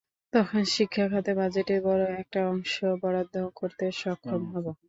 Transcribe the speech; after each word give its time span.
তখন 0.33 0.61
শিক্ষা 0.73 1.05
খাতে 1.11 1.31
বাজেটের 1.39 1.79
বড় 1.83 2.03
একটা 2.21 2.39
অংশ 2.47 2.73
বরাদ্দ 3.01 3.35
করতে 3.59 3.85
সক্ষম 3.93 4.41
হব। 4.53 4.65